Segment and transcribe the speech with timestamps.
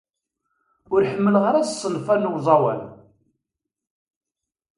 [0.93, 2.81] Ur ḥemmleɣ ara ṣṣenf-a n uẓawan.